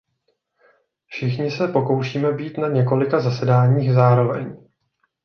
Všichni 1.07 1.51
se 1.51 1.67
pokoušíme 1.67 2.31
být 2.31 2.57
na 2.57 2.67
několika 2.67 3.19
zasedáních 3.19 3.93
zároveň. 3.93 4.57